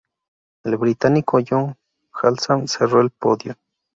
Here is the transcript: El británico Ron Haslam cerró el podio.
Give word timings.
El 0.63 0.77
británico 0.77 1.37
Ron 1.47 1.75
Haslam 2.23 2.67
cerró 2.67 3.01
el 3.01 3.11
podio. 3.11 3.53